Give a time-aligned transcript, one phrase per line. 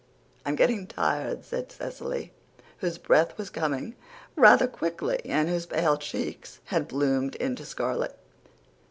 [0.47, 2.33] "I'm getting tired," said Cecily,
[2.79, 3.93] whose breath was coming
[4.35, 8.17] rather quickly and whose pale cheeks had bloomed into scarlet.